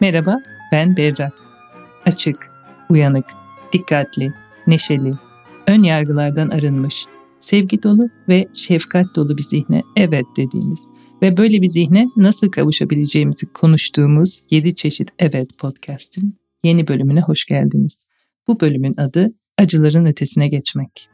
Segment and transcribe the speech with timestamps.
[0.00, 0.42] Merhaba,
[0.72, 1.30] ben Berra.
[2.06, 2.36] Açık,
[2.88, 3.24] uyanık,
[3.72, 4.32] dikkatli,
[4.66, 5.12] neşeli,
[5.66, 7.06] ön yargılardan arınmış,
[7.38, 10.80] sevgi dolu ve şefkat dolu bir zihne evet dediğimiz
[11.22, 18.06] ve böyle bir zihne nasıl kavuşabileceğimizi konuştuğumuz 7 çeşit evet podcast'in yeni bölümüne hoş geldiniz.
[18.48, 21.08] Bu bölümün adı Acıların Ötesine Geçmek.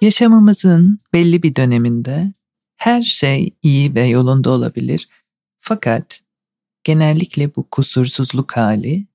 [0.00, 2.32] Yaşamımızın belli bir döneminde
[2.82, 5.08] her şey iyi ve yolunda olabilir.
[5.60, 6.22] Fakat
[6.84, 9.06] genellikle bu kusursuzluk hali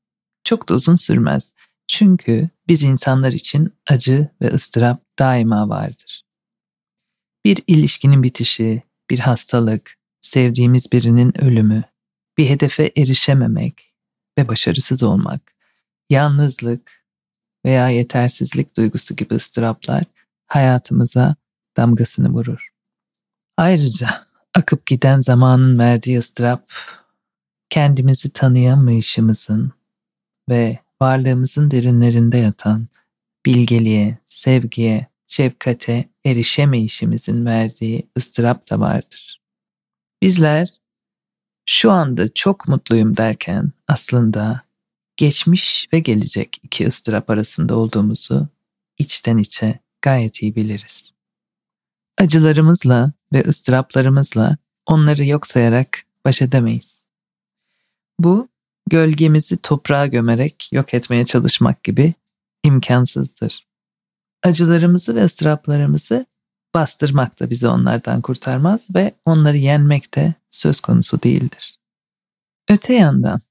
[0.43, 1.53] çok da uzun sürmez.
[1.87, 6.25] Çünkü biz insanlar için acı ve ıstırap daima vardır.
[7.45, 11.83] Bir ilişkinin bitişi, bir hastalık, sevdiğimiz birinin ölümü,
[12.37, 13.93] bir hedefe erişememek
[14.37, 15.55] ve başarısız olmak,
[16.09, 17.05] yalnızlık
[17.65, 20.03] veya yetersizlik duygusu gibi ıstıraplar
[20.47, 21.35] hayatımıza
[21.77, 22.76] damgasını vurur.
[23.57, 26.73] Ayrıca akıp giden zamanın verdiği ıstırap
[27.69, 29.71] kendimizi tanıyamayışımızın
[30.49, 32.87] ve varlığımızın derinlerinde yatan
[33.45, 39.41] bilgeliğe, sevgiye, şefkate erişemeyişimizin verdiği ıstırap da vardır.
[40.21, 40.69] Bizler
[41.65, 44.61] şu anda çok mutluyum derken aslında
[45.17, 48.47] geçmiş ve gelecek iki ıstırap arasında olduğumuzu
[48.97, 51.16] içten içe gayet iyi biliriz.
[52.17, 57.03] Acılarımızla ve ıstıraplarımızla onları yok sayarak baş edemeyiz.
[58.19, 58.47] Bu
[58.89, 62.13] gölgemizi toprağa gömerek yok etmeye çalışmak gibi
[62.63, 63.67] imkansızdır.
[64.43, 66.25] Acılarımızı ve ıstıraplarımızı
[66.73, 71.77] bastırmak da bizi onlardan kurtarmaz ve onları yenmek de söz konusu değildir.
[72.69, 73.41] Öte yandan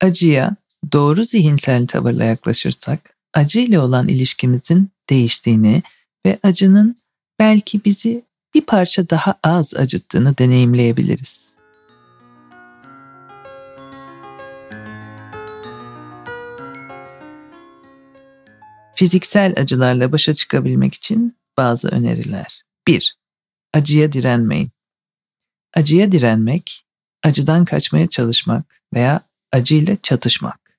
[0.00, 0.56] acıya
[0.92, 5.82] doğru zihinsel tavırla yaklaşırsak acıyla olan ilişkimizin değiştiğini
[6.26, 6.99] ve acının
[7.40, 8.24] belki bizi
[8.54, 11.56] bir parça daha az acıttığını deneyimleyebiliriz.
[18.94, 22.62] Fiziksel acılarla başa çıkabilmek için bazı öneriler.
[22.86, 23.18] 1.
[23.74, 24.70] Acıya direnmeyin.
[25.74, 26.86] Acıya direnmek,
[27.22, 29.20] acıdan kaçmaya çalışmak veya
[29.52, 30.78] acıyla çatışmak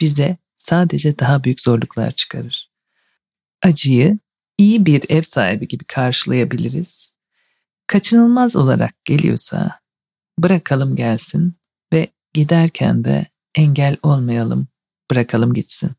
[0.00, 2.70] bize sadece daha büyük zorluklar çıkarır.
[3.62, 4.18] Acıyı
[4.58, 7.14] iyi bir ev sahibi gibi karşılayabiliriz.
[7.86, 9.80] Kaçınılmaz olarak geliyorsa
[10.38, 11.54] bırakalım gelsin
[11.92, 14.68] ve giderken de engel olmayalım,
[15.10, 15.90] bırakalım gitsin.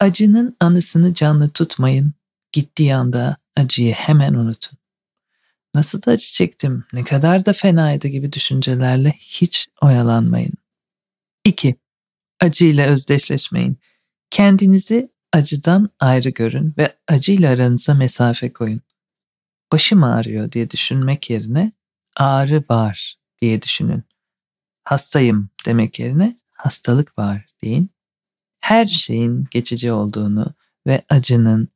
[0.00, 2.14] Acının anısını canlı tutmayın,
[2.52, 4.78] gittiği anda acıyı hemen unutun.
[5.74, 10.52] Nasıl da acı çektim, ne kadar da fenaydı gibi düşüncelerle hiç oyalanmayın.
[11.44, 11.76] 2.
[12.40, 13.78] Acıyla özdeşleşmeyin.
[14.30, 18.80] Kendinizi acıdan ayrı görün ve acıyla aranıza mesafe koyun.
[19.72, 21.72] Başım ağrıyor diye düşünmek yerine
[22.16, 24.04] ağrı var diye düşünün.
[24.84, 27.90] Hastayım demek yerine hastalık var deyin.
[28.60, 30.54] Her şeyin geçici olduğunu
[30.86, 31.68] ve acının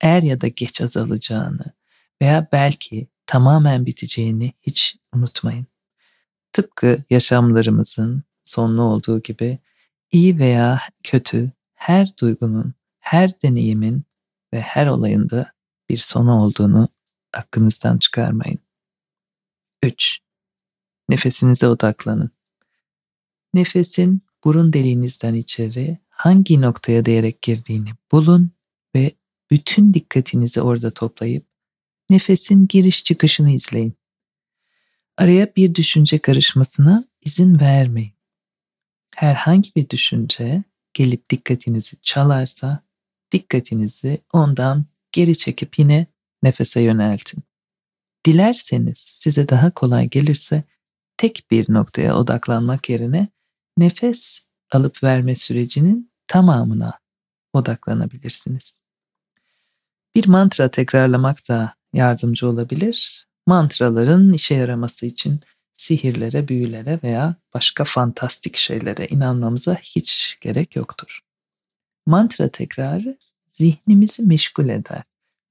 [0.00, 1.72] er ya da geç azalacağını
[2.22, 5.66] veya belki tamamen biteceğini hiç unutmayın.
[6.52, 9.58] Tıpkı yaşamlarımızın sonlu olduğu gibi
[10.12, 11.52] iyi veya kötü
[11.82, 14.04] her duygunun, her deneyimin
[14.52, 15.52] ve her olayında
[15.88, 16.88] bir sonu olduğunu
[17.32, 18.58] aklınızdan çıkarmayın.
[19.82, 20.18] 3.
[21.08, 22.30] Nefesinize odaklanın.
[23.54, 28.50] Nefesin burun deliğinizden içeri hangi noktaya değerek girdiğini bulun
[28.94, 29.12] ve
[29.50, 31.46] bütün dikkatinizi orada toplayıp
[32.10, 33.94] nefesin giriş çıkışını izleyin.
[35.16, 38.14] Araya bir düşünce karışmasına izin vermeyin.
[39.14, 40.64] Herhangi bir düşünce
[40.94, 42.82] gelip dikkatinizi çalarsa
[43.32, 46.06] dikkatinizi ondan geri çekip yine
[46.42, 47.42] nefese yöneltin.
[48.26, 50.64] Dilerseniz size daha kolay gelirse
[51.16, 53.28] tek bir noktaya odaklanmak yerine
[53.78, 54.40] nefes
[54.72, 56.98] alıp verme sürecinin tamamına
[57.52, 58.82] odaklanabilirsiniz.
[60.14, 63.26] Bir mantra tekrarlamak da yardımcı olabilir.
[63.46, 65.40] Mantraların işe yaraması için
[65.74, 71.20] sihirlere, büyülere veya başka fantastik şeylere inanmamıza hiç gerek yoktur.
[72.06, 75.02] Mantra tekrarı zihnimizi meşgul eder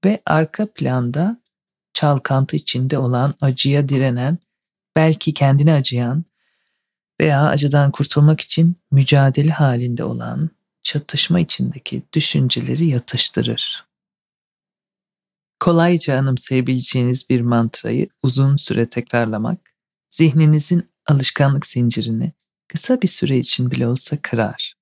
[0.05, 1.41] ve arka planda
[1.93, 4.37] çalkantı içinde olan, acıya direnen,
[4.95, 6.25] belki kendini acıyan
[7.21, 10.49] veya acıdan kurtulmak için mücadele halinde olan,
[10.83, 13.85] çatışma içindeki düşünceleri yatıştırır.
[15.59, 19.70] Kolayca anımsayabileceğiniz bir mantrayı uzun süre tekrarlamak
[20.11, 22.33] zihninizin alışkanlık zincirini
[22.67, 24.75] kısa bir süre için bile olsa kırar.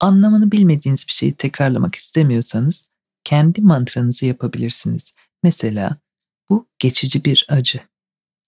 [0.00, 2.90] Anlamını bilmediğiniz bir şeyi tekrarlamak istemiyorsanız
[3.24, 5.14] kendi mantranızı yapabilirsiniz.
[5.42, 5.98] Mesela
[6.50, 7.80] bu geçici bir acı.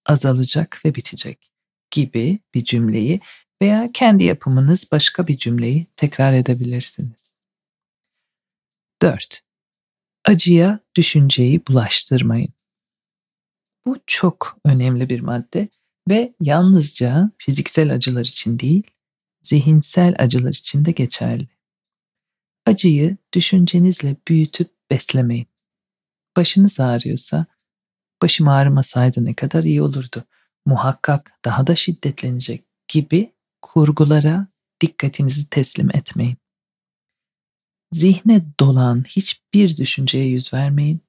[0.05, 1.51] azalacak ve bitecek
[1.91, 3.21] gibi bir cümleyi
[3.61, 7.37] veya kendi yapımınız başka bir cümleyi tekrar edebilirsiniz.
[9.01, 9.41] 4.
[10.25, 12.53] Acıya düşünceyi bulaştırmayın.
[13.85, 15.69] Bu çok önemli bir madde
[16.09, 18.83] ve yalnızca fiziksel acılar için değil,
[19.41, 21.47] zihinsel acılar için de geçerli.
[22.65, 25.47] Acıyı düşüncenizle büyütüp beslemeyin.
[26.37, 27.45] Başınız ağrıyorsa,
[28.21, 30.23] başım ağrımasaydı ne kadar iyi olurdu,
[30.65, 34.47] muhakkak daha da şiddetlenecek gibi kurgulara
[34.81, 36.37] dikkatinizi teslim etmeyin.
[37.91, 41.01] Zihne dolan hiçbir düşünceye yüz vermeyin.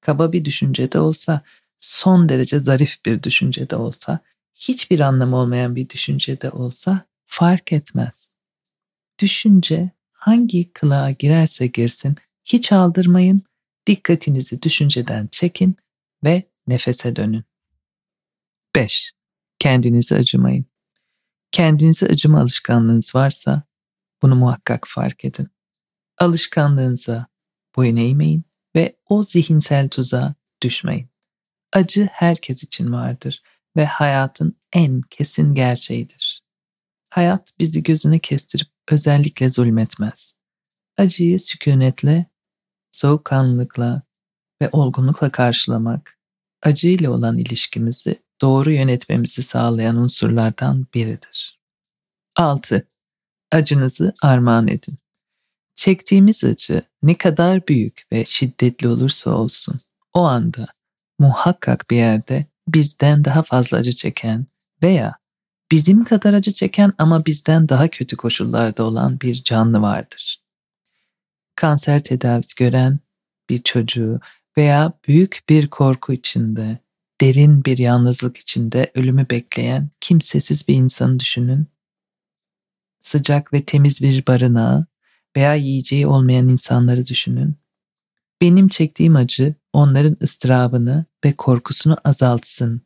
[0.00, 1.42] Kaba bir düşünce de olsa,
[1.80, 4.20] son derece zarif bir düşünce de olsa,
[4.58, 8.34] hiçbir anlamı olmayan bir düşünce de olsa fark etmez.
[9.18, 13.42] Düşünce hangi kılığa girerse girsin hiç aldırmayın,
[13.86, 15.76] dikkatinizi düşünceden çekin
[16.24, 17.44] ve nefese dönün.
[18.74, 19.12] 5.
[19.58, 20.66] Kendinizi acımayın.
[21.52, 23.62] Kendinize acıma alışkanlığınız varsa
[24.22, 25.48] bunu muhakkak fark edin.
[26.18, 27.26] Alışkanlığınıza
[27.76, 28.44] boyun eğmeyin
[28.76, 31.08] ve o zihinsel tuzağa düşmeyin.
[31.72, 33.42] Acı herkes için vardır
[33.78, 36.42] ve hayatın en kesin gerçeğidir.
[37.10, 40.38] Hayat bizi gözüne kestirip özellikle zulmetmez.
[40.96, 42.26] Acıyı sükunetle,
[42.92, 44.02] soğukkanlılıkla
[44.62, 46.18] ve olgunlukla karşılamak,
[46.62, 51.60] acıyla olan ilişkimizi doğru yönetmemizi sağlayan unsurlardan biridir.
[52.36, 52.88] 6.
[53.52, 54.98] Acınızı armağan edin.
[55.74, 59.80] Çektiğimiz acı ne kadar büyük ve şiddetli olursa olsun,
[60.12, 60.66] o anda
[61.18, 64.46] muhakkak bir yerde bizden daha fazla acı çeken
[64.82, 65.14] veya
[65.72, 70.42] bizim kadar acı çeken ama bizden daha kötü koşullarda olan bir canlı vardır.
[71.56, 72.98] Kanser tedavisi gören
[73.50, 74.20] bir çocuğu
[74.58, 76.78] veya büyük bir korku içinde,
[77.20, 81.66] derin bir yalnızlık içinde ölümü bekleyen kimsesiz bir insanı düşünün.
[83.00, 84.86] Sıcak ve temiz bir barınağı
[85.36, 87.56] veya yiyeceği olmayan insanları düşünün.
[88.40, 92.82] Benim çektiğim acı onların ıstırabını ve korkusunu azaltsın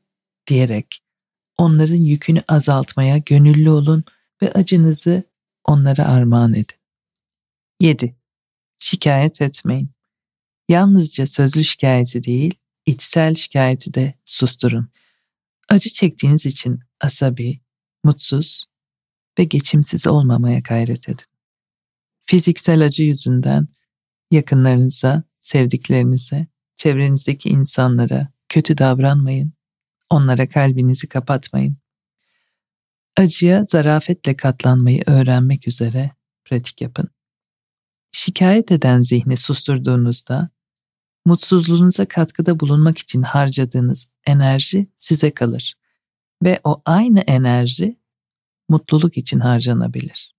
[0.47, 1.03] diyerek
[1.59, 4.05] onların yükünü azaltmaya gönüllü olun
[4.43, 5.23] ve acınızı
[5.65, 6.77] onlara armağan edin.
[7.81, 8.17] 7.
[8.79, 9.91] Şikayet etmeyin.
[10.69, 12.55] Yalnızca sözlü şikayeti değil,
[12.87, 14.89] içsel şikayeti de susturun.
[15.69, 17.61] Acı çektiğiniz için asabi,
[18.05, 18.65] mutsuz
[19.39, 21.27] ve geçimsiz olmamaya gayret edin.
[22.27, 23.67] Fiziksel acı yüzünden
[24.31, 26.52] yakınlarınıza, sevdiklerinize,
[26.83, 29.53] çevrenizdeki insanlara kötü davranmayın.
[30.11, 31.77] Onlara kalbinizi kapatmayın.
[33.17, 36.11] Acıya zarafetle katlanmayı öğrenmek üzere
[36.45, 37.09] pratik yapın.
[38.13, 40.51] Şikayet eden zihni susturduğunuzda
[41.25, 45.75] mutsuzluğunuza katkıda bulunmak için harcadığınız enerji size kalır
[46.43, 47.99] ve o aynı enerji
[48.69, 50.35] mutluluk için harcanabilir.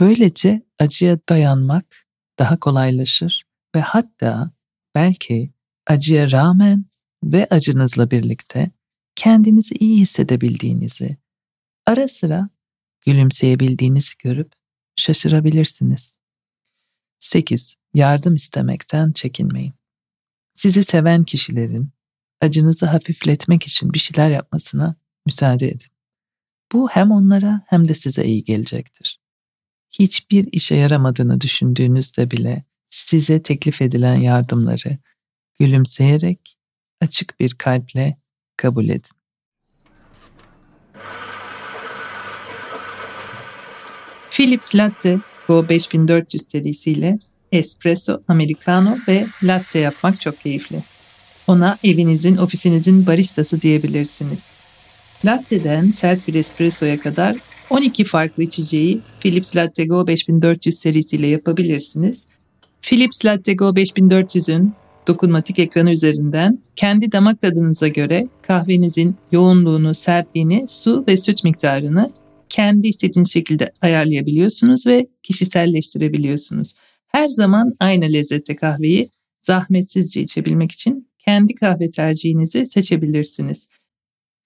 [0.00, 2.06] Böylece acıya dayanmak
[2.38, 3.44] daha kolaylaşır
[3.74, 4.50] ve hatta
[4.94, 5.52] belki
[5.86, 6.84] acıya rağmen
[7.24, 8.70] ve acınızla birlikte
[9.14, 11.16] kendinizi iyi hissedebildiğinizi,
[11.86, 12.48] ara sıra
[13.06, 14.52] gülümseyebildiğinizi görüp
[14.96, 16.16] şaşırabilirsiniz.
[17.18, 17.76] 8.
[17.94, 19.74] Yardım istemekten çekinmeyin.
[20.52, 21.90] Sizi seven kişilerin
[22.40, 25.88] acınızı hafifletmek için bir şeyler yapmasına müsaade edin.
[26.72, 29.20] Bu hem onlara hem de size iyi gelecektir.
[29.90, 34.98] Hiçbir işe yaramadığını düşündüğünüzde bile size teklif edilen yardımları
[35.58, 36.56] gülümseyerek
[37.00, 38.16] açık bir kalple
[38.56, 39.10] kabul edin.
[44.30, 47.18] Philips Latte Go 5400 serisiyle
[47.52, 50.82] espresso, americano ve latte yapmak çok keyifli.
[51.46, 54.46] Ona evinizin, ofisinizin baristası diyebilirsiniz.
[55.24, 57.36] Latte'den sert bir espressoya kadar
[57.70, 62.28] 12 farklı içeceği Philips Latte Go 5400 serisiyle yapabilirsiniz.
[62.82, 64.72] Philips Latte Go 5400'ün
[65.06, 72.12] dokunmatik ekranı üzerinden kendi damak tadınıza göre kahvenizin yoğunluğunu, sertliğini, su ve süt miktarını
[72.48, 76.74] kendi istediğiniz şekilde ayarlayabiliyorsunuz ve kişiselleştirebiliyorsunuz.
[77.06, 79.10] Her zaman aynı lezzette kahveyi
[79.40, 83.68] zahmetsizce içebilmek için kendi kahve tercihinizi seçebilirsiniz.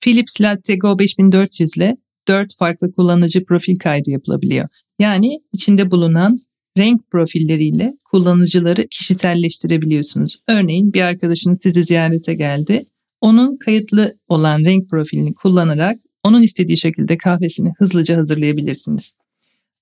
[0.01, 1.97] Philips Latte Go 5400 ile
[2.29, 4.69] 4 farklı kullanıcı profil kaydı yapılabiliyor.
[4.99, 6.39] Yani içinde bulunan
[6.79, 10.39] renk profilleriyle kullanıcıları kişiselleştirebiliyorsunuz.
[10.49, 12.85] Örneğin bir arkadaşınız sizi ziyarete geldi.
[13.21, 19.15] Onun kayıtlı olan renk profilini kullanarak onun istediği şekilde kahvesini hızlıca hazırlayabilirsiniz.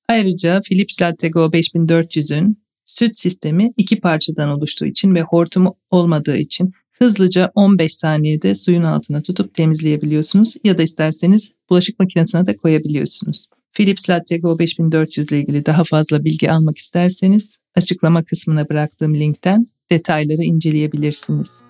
[0.08, 6.72] Ayrıca Philips Latte Go 5400'ün süt sistemi iki parçadan oluştuğu için ve hortumu olmadığı için
[6.92, 13.46] hızlıca 15 saniyede suyun altına tutup temizleyebiliyorsunuz ya da isterseniz bulaşık makinesine de koyabiliyorsunuz.
[13.72, 19.66] Philips Latte Go 5400 ile ilgili daha fazla bilgi almak isterseniz açıklama kısmına bıraktığım linkten
[19.90, 21.62] detayları inceleyebilirsiniz.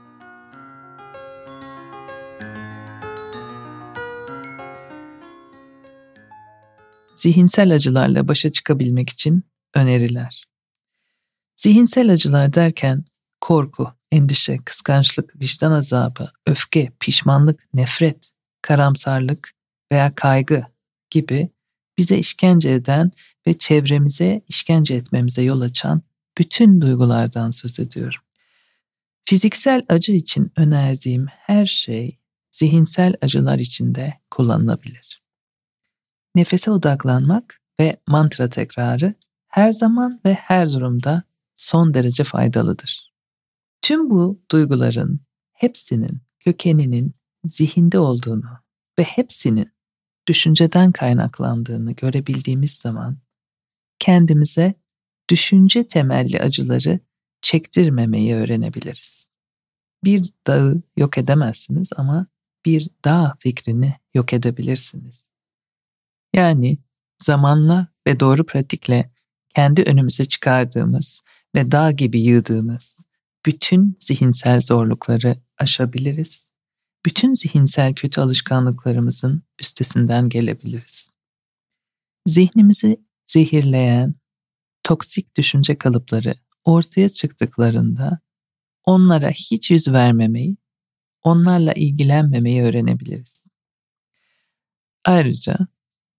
[7.14, 9.42] Zihinsel acılarla başa çıkabilmek için
[9.74, 10.44] öneriler.
[11.56, 13.04] Zihinsel acılar derken
[13.40, 18.32] korku, endişe, kıskançlık, vicdan azabı, öfke, pişmanlık, nefret,
[18.62, 19.52] karamsarlık
[19.92, 20.66] veya kaygı
[21.10, 21.50] gibi
[21.98, 23.10] bize işkence eden
[23.46, 26.02] ve çevremize işkence etmemize yol açan
[26.38, 28.20] bütün duygulardan söz ediyorum.
[29.24, 32.18] Fiziksel acı için önerdiğim her şey
[32.50, 35.22] zihinsel acılar için de kullanılabilir.
[36.34, 39.14] Nefese odaklanmak ve mantra tekrarı
[39.48, 41.22] her zaman ve her durumda
[41.56, 43.12] son derece faydalıdır.
[43.82, 45.20] Tüm bu duyguların
[45.52, 48.58] hepsinin kökeninin zihinde olduğunu
[48.98, 49.72] ve hepsinin
[50.28, 53.18] düşünceden kaynaklandığını görebildiğimiz zaman
[53.98, 54.74] kendimize
[55.30, 57.00] düşünce temelli acıları
[57.42, 59.26] çektirmemeyi öğrenebiliriz.
[60.04, 62.26] Bir dağı yok edemezsiniz ama
[62.66, 65.30] bir dağ fikrini yok edebilirsiniz.
[66.34, 66.78] Yani
[67.22, 69.10] zamanla ve doğru pratikle
[69.54, 71.20] kendi önümüze çıkardığımız
[71.54, 73.04] ve dağ gibi yığdığımız
[73.46, 76.51] bütün zihinsel zorlukları aşabiliriz.
[77.06, 81.12] Bütün zihinsel kötü alışkanlıklarımızın üstesinden gelebiliriz.
[82.26, 84.14] Zihnimizi zehirleyen
[84.82, 88.20] toksik düşünce kalıpları ortaya çıktıklarında
[88.84, 90.56] onlara hiç yüz vermemeyi,
[91.22, 93.46] onlarla ilgilenmemeyi öğrenebiliriz.
[95.04, 95.58] Ayrıca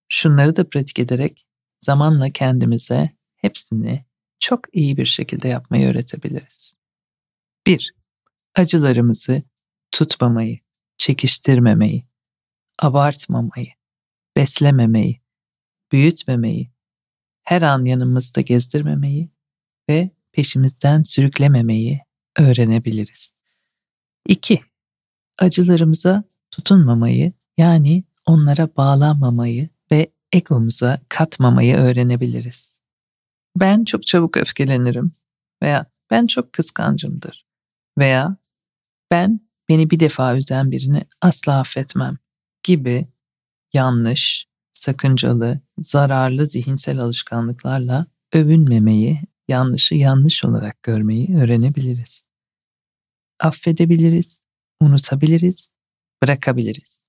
[0.09, 1.47] şunları da pratik ederek
[1.79, 4.05] zamanla kendimize hepsini
[4.39, 6.75] çok iyi bir şekilde yapmayı öğretebiliriz.
[7.67, 7.95] 1.
[8.55, 9.43] Acılarımızı
[9.91, 10.59] tutmamayı,
[11.03, 12.05] çekiştirmemeyi,
[12.79, 13.67] abartmamayı,
[14.35, 15.21] beslememeyi,
[15.91, 16.71] büyütmemeyi,
[17.43, 19.29] her an yanımızda gezdirmemeyi
[19.89, 22.01] ve peşimizden sürüklememeyi
[22.37, 23.43] öğrenebiliriz.
[24.27, 24.61] 2.
[25.39, 32.79] Acılarımıza tutunmamayı yani onlara bağlanmamayı ve egomuza katmamayı öğrenebiliriz.
[33.55, 35.11] Ben çok çabuk öfkelenirim
[35.63, 37.45] veya ben çok kıskancımdır
[37.97, 38.37] veya
[39.11, 42.17] ben beni bir defa üzen birini asla affetmem
[42.63, 43.07] gibi
[43.73, 52.27] yanlış, sakıncalı, zararlı zihinsel alışkanlıklarla övünmemeyi, yanlışı yanlış olarak görmeyi öğrenebiliriz.
[53.39, 54.41] Affedebiliriz,
[54.81, 55.71] unutabiliriz,
[56.23, 57.05] bırakabiliriz.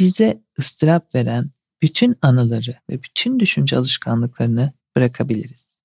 [0.00, 1.50] Bize ıstırap veren
[1.82, 5.78] bütün anıları ve bütün düşünce alışkanlıklarını bırakabiliriz.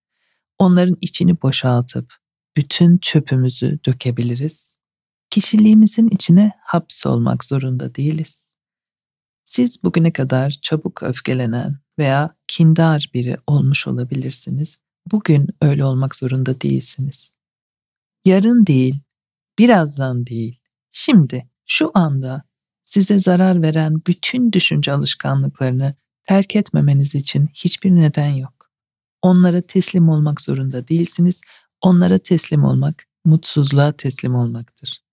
[0.60, 2.14] Onların içini boşaltıp
[2.58, 4.69] bütün çöpümüzü dökebiliriz.
[5.30, 8.54] Kişiliğimizin içine hapsolmak zorunda değiliz.
[9.44, 14.80] Siz bugüne kadar çabuk öfkelenen veya kindar biri olmuş olabilirsiniz.
[15.12, 17.34] Bugün öyle olmak zorunda değilsiniz.
[18.26, 19.00] Yarın değil,
[19.60, 20.60] birazdan değil,
[20.92, 22.44] şimdi, şu anda
[22.84, 28.72] size zarar veren bütün düşünce alışkanlıklarını terk etmemeniz için hiçbir neden yok.
[29.22, 31.42] Onlara teslim olmak zorunda değilsiniz.
[31.82, 35.09] Onlara teslim olmak mutsuzluğa teslim olmaktır.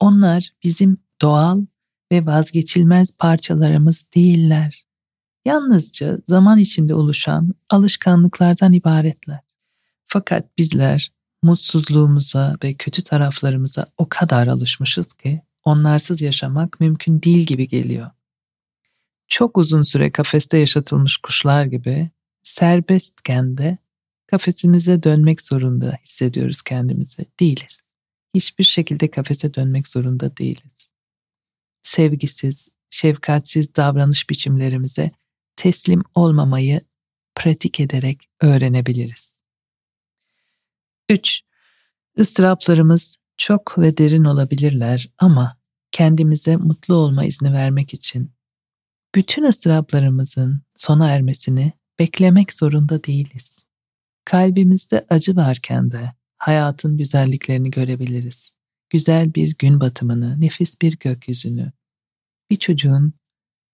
[0.00, 1.64] Onlar bizim doğal
[2.12, 4.84] ve vazgeçilmez parçalarımız değiller.
[5.44, 9.40] Yalnızca zaman içinde oluşan alışkanlıklardan ibaretler.
[10.06, 17.68] Fakat bizler mutsuzluğumuza ve kötü taraflarımıza o kadar alışmışız ki onlarsız yaşamak mümkün değil gibi
[17.68, 18.10] geliyor.
[19.28, 22.10] Çok uzun süre kafeste yaşatılmış kuşlar gibi
[22.42, 23.78] serbestken de
[24.26, 27.26] kafesimize dönmek zorunda hissediyoruz kendimizi.
[27.40, 27.89] Değiliz.
[28.34, 30.90] Hiçbir şekilde kafese dönmek zorunda değiliz.
[31.82, 35.10] Sevgisiz, şefkatsiz davranış biçimlerimize
[35.56, 36.80] teslim olmamayı
[37.34, 39.34] pratik ederek öğrenebiliriz.
[41.08, 41.40] 3.
[42.16, 45.56] Istıraplarımız çok ve derin olabilirler ama
[45.92, 48.32] kendimize mutlu olma izni vermek için
[49.14, 53.66] bütün ıstıraplarımızın sona ermesini beklemek zorunda değiliz.
[54.24, 58.56] Kalbimizde acı varken de hayatın güzelliklerini görebiliriz.
[58.90, 61.72] Güzel bir gün batımını, nefis bir gökyüzünü,
[62.50, 63.14] bir çocuğun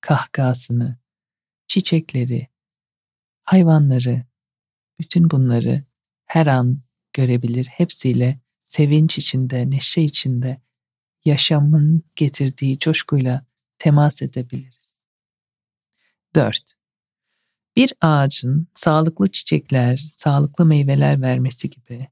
[0.00, 0.98] kahkahasını,
[1.66, 2.48] çiçekleri,
[3.44, 4.24] hayvanları,
[5.00, 5.84] bütün bunları
[6.26, 6.80] her an
[7.12, 7.66] görebilir.
[7.66, 10.60] Hepsiyle sevinç içinde, neşe içinde,
[11.24, 13.46] yaşamın getirdiği coşkuyla
[13.78, 15.06] temas edebiliriz.
[16.34, 16.74] 4.
[17.76, 22.08] Bir ağacın sağlıklı çiçekler, sağlıklı meyveler vermesi gibi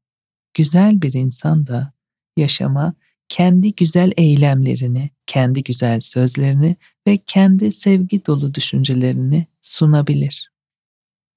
[0.55, 1.93] güzel bir insan da
[2.37, 2.95] yaşama
[3.29, 10.53] kendi güzel eylemlerini, kendi güzel sözlerini ve kendi sevgi dolu düşüncelerini sunabilir.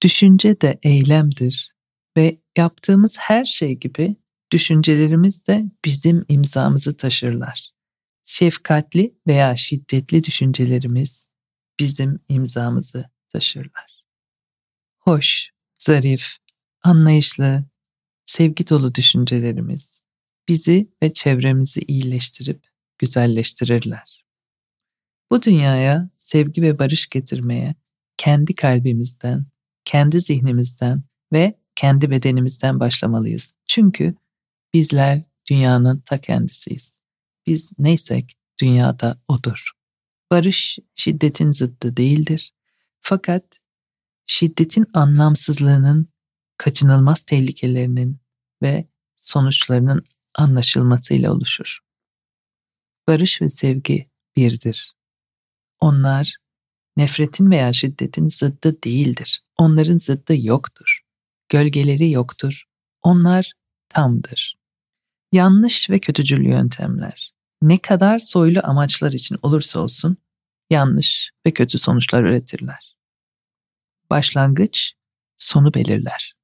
[0.02, 1.74] Düşünce de eylemdir
[2.16, 4.16] ve yaptığımız her şey gibi
[4.52, 7.70] düşüncelerimiz de bizim imzamızı taşırlar.
[8.24, 11.28] Şefkatli veya şiddetli düşüncelerimiz
[11.80, 14.04] bizim imzamızı taşırlar.
[14.98, 16.36] Hoş, zarif,
[16.82, 17.64] anlayışlı,
[18.28, 20.02] sevgi dolu düşüncelerimiz
[20.48, 22.66] bizi ve çevremizi iyileştirip
[22.98, 24.24] güzelleştirirler.
[25.30, 27.74] Bu dünyaya sevgi ve barış getirmeye
[28.16, 29.46] kendi kalbimizden,
[29.84, 33.54] kendi zihnimizden ve kendi bedenimizden başlamalıyız.
[33.66, 34.14] Çünkü
[34.74, 37.00] bizler dünyanın ta kendisiyiz.
[37.46, 39.70] Biz neysek dünyada odur.
[40.30, 42.54] Barış şiddetin zıttı değildir.
[43.00, 43.60] Fakat
[44.26, 46.08] şiddetin anlamsızlığının,
[46.58, 48.20] kaçınılmaz tehlikelerinin
[48.62, 51.78] ve sonuçlarının anlaşılmasıyla oluşur.
[53.08, 54.92] Barış ve sevgi birdir.
[55.80, 56.36] Onlar
[56.96, 59.42] nefretin veya şiddetin zıddı değildir.
[59.56, 61.00] Onların zıddı yoktur.
[61.48, 62.64] Gölgeleri yoktur.
[63.02, 63.52] Onlar
[63.88, 64.58] tamdır.
[65.32, 70.16] Yanlış ve kötücül yöntemler ne kadar soylu amaçlar için olursa olsun
[70.70, 72.96] yanlış ve kötü sonuçlar üretirler.
[74.10, 74.94] Başlangıç
[75.38, 76.37] sonu belirler.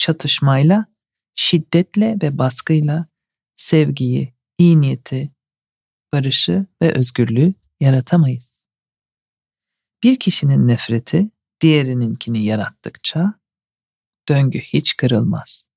[0.00, 0.86] Çatışmayla,
[1.34, 3.06] şiddetle ve baskıyla
[3.56, 5.30] sevgiyi, iyi niyeti,
[6.12, 8.64] barışı ve özgürlüğü yaratamayız.
[10.02, 11.30] Bir kişinin nefreti
[11.60, 13.34] diğerininkini yarattıkça
[14.28, 15.68] döngü hiç kırılmaz.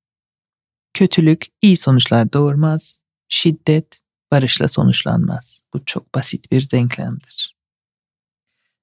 [0.94, 3.00] Kötülük iyi sonuçlar doğurmaz,
[3.30, 4.02] şiddet
[4.32, 5.64] barışla sonuçlanmaz.
[5.74, 7.58] Bu çok basit bir denklemdir.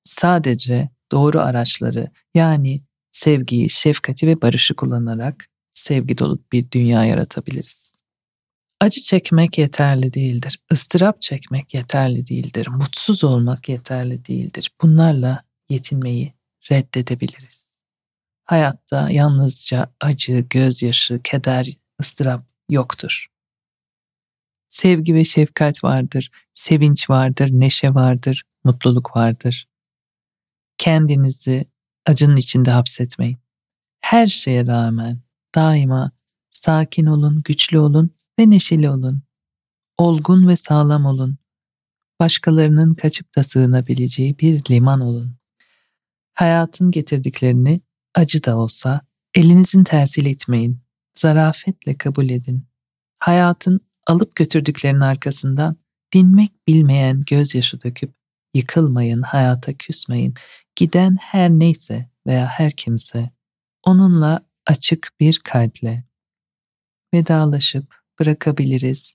[0.04, 7.94] Sadece doğru araçları yani sevgiyi, şefkati ve barışı kullanarak sevgi dolu bir dünya yaratabiliriz.
[8.80, 10.60] Acı çekmek yeterli değildir.
[10.72, 12.68] ıstırap çekmek yeterli değildir.
[12.68, 14.70] Mutsuz olmak yeterli değildir.
[14.82, 16.34] Bunlarla yetinmeyi
[16.70, 17.70] reddedebiliriz.
[18.44, 23.26] Hayatta yalnızca acı, gözyaşı, keder, ıstırap yoktur.
[24.68, 29.68] Sevgi ve şefkat vardır, sevinç vardır, neşe vardır, mutluluk vardır.
[30.78, 31.64] Kendinizi
[32.06, 33.38] acının içinde hapsetmeyin.
[34.00, 35.20] Her şeye rağmen
[35.54, 36.10] daima
[36.50, 39.22] sakin olun, güçlü olun ve neşeli olun.
[39.98, 41.38] Olgun ve sağlam olun.
[42.20, 45.36] Başkalarının kaçıp da sığınabileceği bir liman olun.
[46.34, 47.80] Hayatın getirdiklerini
[48.14, 49.00] acı da olsa
[49.34, 50.80] elinizin tersiyle itmeyin.
[51.14, 52.66] Zarafetle kabul edin.
[53.18, 55.76] Hayatın alıp götürdüklerinin arkasından
[56.12, 58.19] dinmek bilmeyen gözyaşı döküp
[58.54, 60.34] yıkılmayın, hayata küsmeyin.
[60.76, 63.30] Giden her neyse veya her kimse
[63.82, 66.04] onunla açık bir kalple
[67.14, 69.14] vedalaşıp bırakabiliriz.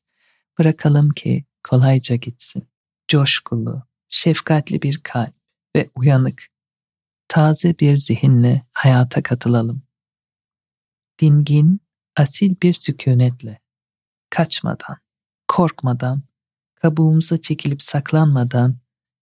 [0.60, 2.67] Bırakalım ki kolayca gitsin.
[3.08, 5.34] Coşkulu, şefkatli bir kalp
[5.76, 6.48] ve uyanık,
[7.28, 9.84] taze bir zihinle hayata katılalım.
[11.21, 11.82] Dingin,
[12.15, 13.62] asil bir sükunetle,
[14.30, 14.98] kaçmadan,
[15.48, 16.24] korkmadan,
[16.76, 18.78] kabuğumuza çekilip saklanmadan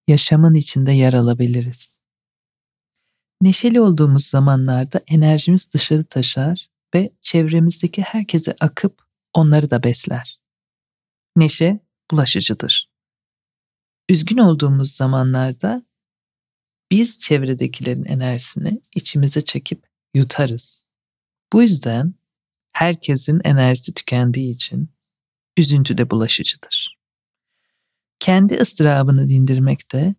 [0.08, 2.00] yaşamın içinde yer alabiliriz.
[3.42, 9.02] Neşeli olduğumuz zamanlarda enerjimiz dışarı taşar ve çevremizdeki herkese akıp
[9.34, 10.40] onları da besler.
[11.36, 11.80] Neşe
[12.12, 12.90] bulaşıcıdır.
[14.10, 15.84] Üzgün olduğumuz zamanlarda
[16.92, 20.84] biz çevredekilerin enerjisini içimize çekip yutarız.
[21.54, 22.14] Bu yüzden
[22.72, 24.90] herkesin enerjisi tükendiği için
[25.58, 27.03] üzüntü de bulaşıcıdır.
[28.24, 30.16] Kendi ıstırabını dindirmek de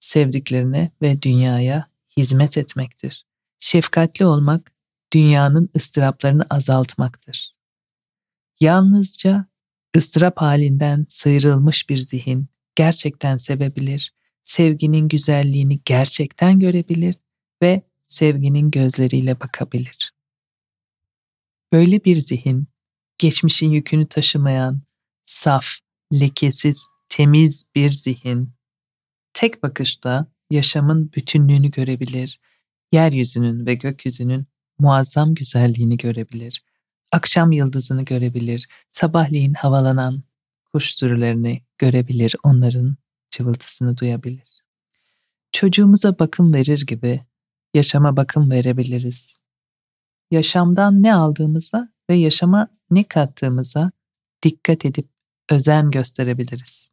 [0.00, 3.26] sevdiklerine ve dünyaya hizmet etmektir.
[3.60, 4.72] Şefkatli olmak
[5.12, 7.54] dünyanın ıstıraplarını azaltmaktır.
[8.60, 9.46] Yalnızca
[9.96, 17.16] ıstırap halinden sıyrılmış bir zihin gerçekten sevebilir, sevginin güzelliğini gerçekten görebilir
[17.62, 20.12] ve sevginin gözleriyle bakabilir.
[21.72, 22.68] Böyle bir zihin,
[23.18, 24.82] geçmişin yükünü taşımayan,
[25.24, 25.66] saf,
[26.12, 28.52] lekesiz, temiz bir zihin,
[29.32, 32.40] tek bakışta yaşamın bütünlüğünü görebilir,
[32.92, 34.46] yeryüzünün ve gökyüzünün
[34.78, 36.64] muazzam güzelliğini görebilir,
[37.12, 40.22] akşam yıldızını görebilir, sabahleyin havalanan
[40.72, 42.96] kuş sürülerini görebilir, onların
[43.30, 44.62] cıvıltısını duyabilir.
[45.52, 47.24] Çocuğumuza bakım verir gibi
[47.74, 49.40] yaşama bakım verebiliriz.
[50.30, 53.90] Yaşamdan ne aldığımıza ve yaşama ne kattığımıza
[54.42, 55.08] dikkat edip
[55.50, 56.87] özen gösterebiliriz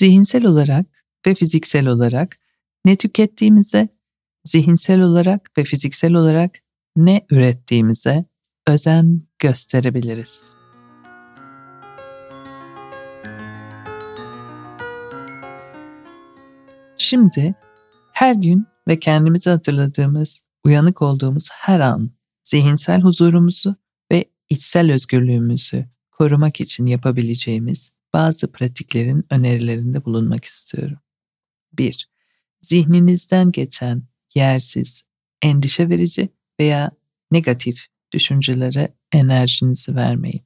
[0.00, 0.86] zihinsel olarak
[1.26, 2.38] ve fiziksel olarak
[2.84, 3.88] ne tükettiğimize,
[4.44, 6.58] zihinsel olarak ve fiziksel olarak
[6.96, 8.24] ne ürettiğimize
[8.66, 10.54] özen gösterebiliriz.
[16.98, 17.54] Şimdi
[18.12, 22.10] her gün ve kendimizi hatırladığımız, uyanık olduğumuz her an
[22.42, 23.76] zihinsel huzurumuzu
[24.12, 30.98] ve içsel özgürlüğümüzü korumak için yapabileceğimiz bazı pratiklerin önerilerinde bulunmak istiyorum.
[31.72, 32.10] 1.
[32.60, 34.02] Zihninizden geçen
[34.34, 35.02] yersiz,
[35.42, 36.28] endişe verici
[36.60, 36.90] veya
[37.32, 40.42] negatif düşüncelere enerjinizi vermeyin.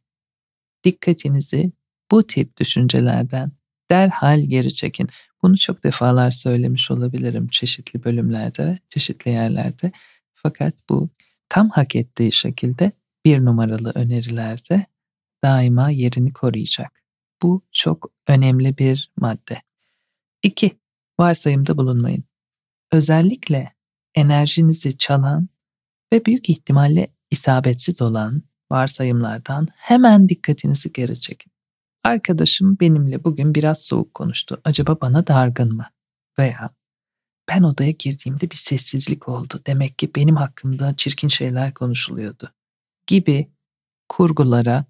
[0.85, 1.73] Dikkatinizi
[2.11, 3.53] bu tip düşüncelerden
[3.91, 5.09] derhal geri çekin.
[5.43, 9.93] Bunu çok defalar söylemiş olabilirim çeşitli bölümlerde çeşitli yerlerde.
[10.35, 11.11] Fakat bu
[11.49, 12.93] tam hak ettiği şekilde
[13.25, 14.87] bir numaralı önerilerde
[15.45, 17.04] daima yerini koruyacak.
[17.43, 19.63] Bu çok önemli bir madde.
[20.43, 20.79] 2.
[21.21, 22.25] Varsayımda bulunmayın.
[22.93, 23.75] Özellikle
[24.15, 25.49] enerjinizi çalan
[26.13, 31.53] ve büyük ihtimalle isabetsiz olan varsayımlardan hemen dikkatinizi geri çekin.
[32.05, 34.61] Arkadaşım benimle bugün biraz soğuk konuştu.
[34.65, 35.87] Acaba bana dargın mı?
[36.39, 36.71] Veya
[37.49, 39.61] ben odaya girdiğimde bir sessizlik oldu.
[39.67, 42.53] Demek ki benim hakkımda çirkin şeyler konuşuluyordu.
[43.07, 43.53] Gibi
[44.09, 44.85] kurgulara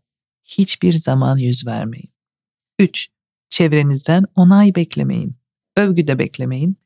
[0.44, 2.13] hiçbir zaman yüz vermeyin.
[2.78, 3.08] 3.
[3.48, 5.36] Çevrenizden onay beklemeyin.
[5.76, 6.76] Övgü de beklemeyin.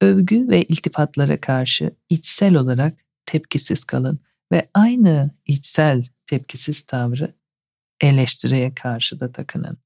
[0.00, 4.20] Övgü ve iltifatlara karşı içsel olarak tepkisiz kalın
[4.52, 7.34] ve aynı içsel tepkisiz tavrı
[8.00, 9.78] eleştiriye karşı da takının.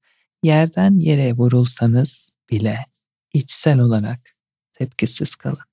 [0.43, 2.85] Yerden yere vurulsanız bile
[3.33, 4.35] içsel olarak
[4.73, 5.65] tepkisiz kalın.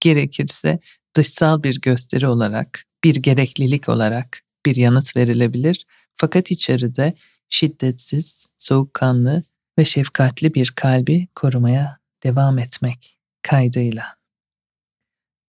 [0.00, 0.78] Gerekirse
[1.16, 7.14] dışsal bir gösteri olarak, bir gereklilik olarak bir yanıt verilebilir fakat içeride
[7.52, 9.42] şiddetsiz, soğukkanlı
[9.78, 14.04] ve şefkatli bir kalbi korumaya devam etmek kaydıyla.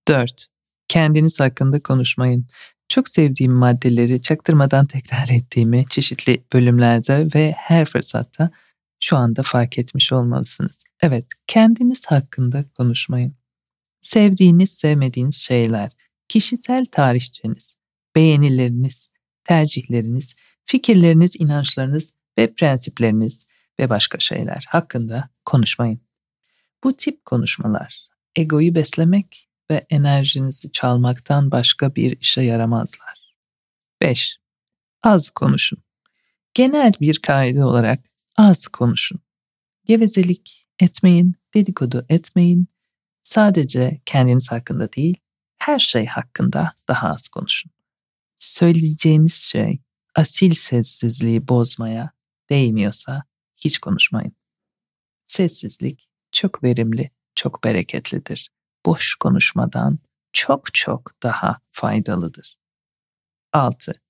[0.08, 0.48] 4.
[0.88, 2.48] Kendiniz hakkında konuşmayın.
[2.89, 8.52] Çok sevdiğim maddeleri çaktırmadan tekrar ettiğimi çeşitli bölümlerde ve her fırsatta
[9.00, 10.84] şu anda fark etmiş olmalısınız.
[11.02, 13.36] Evet, kendiniz hakkında konuşmayın.
[14.02, 15.92] Sevdiğiniz, sevmediğiniz şeyler,
[16.30, 17.78] kişisel tarihçeniz,
[18.16, 19.10] beğenileriniz,
[19.44, 23.47] tercihleriniz, fikirleriniz, inançlarınız ve prensipleriniz
[23.80, 26.02] ve başka şeyler hakkında konuşmayın.
[26.84, 33.36] Bu tip konuşmalar egoyu beslemek ve enerjinizi çalmaktan başka bir işe yaramazlar.
[34.02, 34.38] 5.
[35.04, 35.80] Az konuşun.
[36.54, 37.99] Genel bir kaide olarak
[38.38, 39.19] az konuşun.
[39.86, 42.67] Gevezelik etmeyin, dedikodu etmeyin.
[43.23, 45.17] Sadece kendiniz hakkında değil,
[45.58, 47.71] her şey hakkında daha az konuşun.
[48.38, 49.80] Söyleyeceğiniz şey
[50.15, 52.12] asil sessizliği bozmaya
[52.49, 53.23] değmiyorsa
[53.58, 54.36] hiç konuşmayın.
[55.28, 58.52] Sessizlik çok verimli, çok bereketlidir.
[58.86, 59.99] Boş konuşmadan
[60.34, 62.58] çok çok daha faydalıdır.
[63.54, 64.02] 6.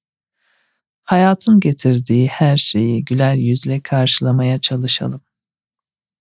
[1.03, 5.21] Hayatın getirdiği her şeyi güler yüzle karşılamaya çalışalım.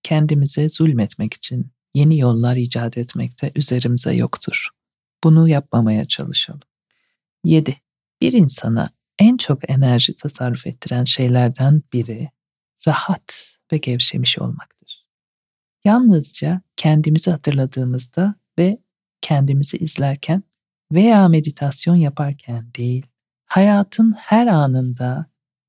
[0.03, 4.69] Kendimize zulmetmek için yeni yollar icat etmekte üzerimize yoktur.
[5.23, 6.61] Bunu yapmamaya çalışalım.
[7.43, 7.81] 7.
[8.21, 8.89] Bir insana
[9.19, 12.29] en çok enerji tasarruf ettiren şeylerden biri
[12.87, 15.05] rahat ve gevşemiş olmaktır.
[15.85, 18.77] Yalnızca kendimizi hatırladığımızda ve
[19.21, 20.43] kendimizi izlerken
[20.91, 23.05] veya meditasyon yaparken değil,
[23.45, 25.25] hayatın her anında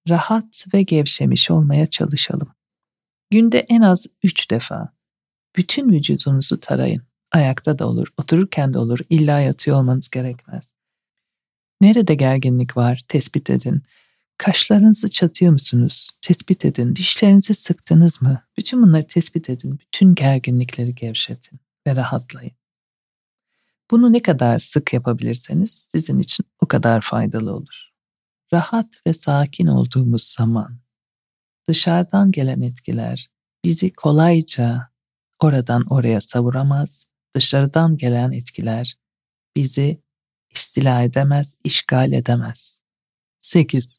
[0.08, 2.54] rahat ve gevşemiş olmaya çalışalım.
[3.30, 4.92] Günde en az üç defa
[5.56, 7.02] bütün vücudunuzu tarayın.
[7.32, 10.74] Ayakta da olur, otururken de olur, illa yatıyor olmanız gerekmez.
[11.80, 13.82] Nerede gerginlik var tespit edin.
[14.38, 16.10] Kaşlarınızı çatıyor musunuz?
[16.22, 16.96] Tespit edin.
[16.96, 18.42] Dişlerinizi sıktınız mı?
[18.58, 19.78] Bütün bunları tespit edin.
[19.80, 22.52] Bütün gerginlikleri gevşetin ve rahatlayın.
[23.90, 27.90] Bunu ne kadar sık yapabilirseniz sizin için o kadar faydalı olur.
[28.52, 30.78] Rahat ve sakin olduğumuz zaman
[31.68, 33.30] dışarıdan gelen etkiler
[33.64, 34.90] bizi kolayca
[35.40, 37.06] oradan oraya savuramaz.
[37.34, 38.98] Dışarıdan gelen etkiler
[39.56, 40.02] bizi
[40.54, 42.82] istila edemez, işgal edemez.
[43.40, 43.98] 8.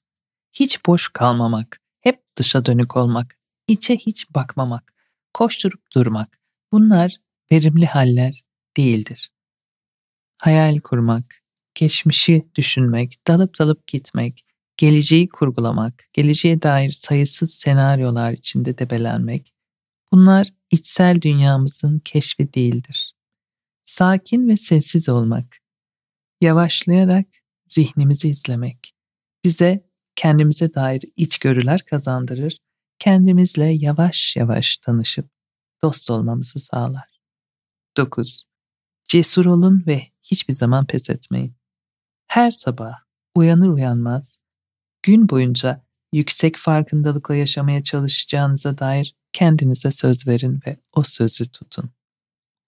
[0.54, 3.38] Hiç boş kalmamak, hep dışa dönük olmak,
[3.68, 4.94] içe hiç bakmamak,
[5.34, 6.40] koşturup durmak.
[6.72, 7.16] Bunlar
[7.52, 8.44] verimli haller
[8.78, 9.32] değildir.
[10.38, 11.44] Hayal kurmak,
[11.76, 14.46] geçmişi düşünmek, dalıp dalıp gitmek,
[14.78, 19.54] geleceği kurgulamak, geleceğe dair sayısız senaryolar içinde debelenmek,
[20.12, 23.16] bunlar içsel dünyamızın keşfi değildir.
[23.84, 25.58] Sakin ve sessiz olmak,
[26.42, 27.26] yavaşlayarak
[27.68, 28.96] zihnimizi izlemek,
[29.44, 32.58] bize kendimize dair içgörüler kazandırır,
[33.00, 35.30] kendimizle yavaş yavaş tanışıp
[35.82, 37.20] dost olmamızı sağlar.
[37.98, 38.44] 9.
[39.06, 41.56] Cesur olun ve hiçbir zaman pes etmeyin.
[42.28, 42.94] Her sabah
[43.36, 44.40] uyanır uyanmaz
[45.04, 51.92] gün boyunca yüksek farkındalıkla yaşamaya çalışacağınıza dair kendinize söz verin ve o sözü tutun.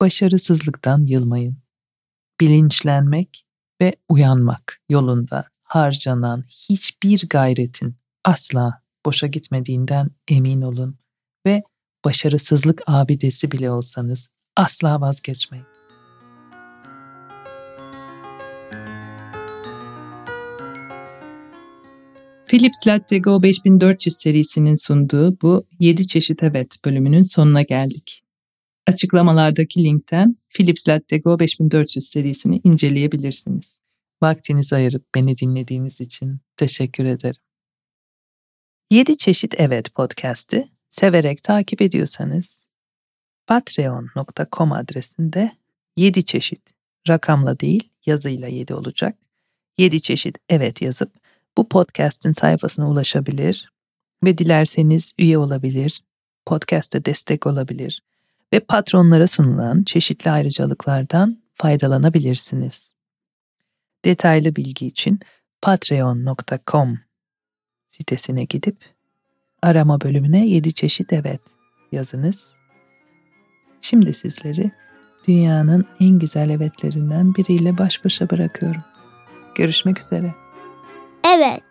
[0.02, 1.58] Başarısızlıktan yılmayın.
[2.40, 3.47] Bilinçlenmek
[3.82, 10.98] ve uyanmak yolunda harcanan hiçbir gayretin asla boşa gitmediğinden emin olun
[11.46, 11.64] ve
[12.06, 15.66] başarısızlık abidesi bile olsanız asla vazgeçmeyin.
[22.46, 28.27] Philips Latte Go 5400 serisinin sunduğu bu 7 çeşit evet bölümünün sonuna geldik.
[28.88, 33.82] Açıklamalardaki linkten Philips Latte Go 5400 serisini inceleyebilirsiniz.
[34.22, 37.42] Vaktinizi ayırıp beni dinlediğiniz için teşekkür ederim.
[38.92, 42.68] 7 çeşit evet podcast'i severek takip ediyorsanız
[43.48, 45.52] patreon.com adresinde
[45.98, 46.62] 7 çeşit
[47.10, 49.18] rakamla değil yazıyla 7 olacak.
[49.78, 51.14] 7 çeşit evet yazıp
[51.58, 53.72] bu podcast'in sayfasına ulaşabilir
[54.24, 56.04] ve dilerseniz üye olabilir,
[56.46, 58.07] podcast'e destek olabilir
[58.54, 62.94] ve patronlara sunulan çeşitli ayrıcalıklardan faydalanabilirsiniz.
[64.06, 65.20] Detaylı bilgi için
[65.62, 67.00] patreon.com
[67.88, 68.78] sitesine gidip
[69.62, 71.42] arama bölümüne 7 çeşit evet
[71.92, 72.58] yazınız.
[73.82, 74.72] Şimdi sizleri
[75.28, 78.84] dünyanın en güzel evetlerinden biriyle baş başa bırakıyorum.
[79.56, 80.36] Görüşmek üzere.
[81.36, 81.64] Evet.